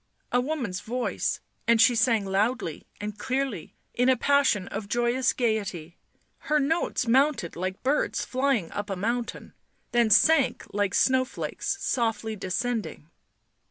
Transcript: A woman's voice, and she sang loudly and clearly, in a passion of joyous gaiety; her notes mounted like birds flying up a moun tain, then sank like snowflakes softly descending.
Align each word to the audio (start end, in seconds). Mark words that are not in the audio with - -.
A 0.31 0.41
woman's 0.41 0.79
voice, 0.79 1.41
and 1.67 1.79
she 1.79 1.93
sang 1.93 2.25
loudly 2.25 2.87
and 2.99 3.19
clearly, 3.19 3.75
in 3.93 4.09
a 4.09 4.17
passion 4.17 4.67
of 4.69 4.89
joyous 4.89 5.31
gaiety; 5.31 5.99
her 6.49 6.59
notes 6.59 7.05
mounted 7.07 7.55
like 7.55 7.83
birds 7.83 8.25
flying 8.25 8.71
up 8.71 8.89
a 8.89 8.95
moun 8.95 9.25
tain, 9.25 9.53
then 9.91 10.09
sank 10.09 10.65
like 10.73 10.95
snowflakes 10.95 11.77
softly 11.83 12.35
descending. 12.35 13.11